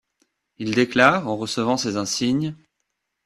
Il 0.57 0.73
déclare, 0.73 1.27
en 1.27 1.37
recevant 1.37 1.77
ses 1.77 1.95
insignes, 1.95 2.55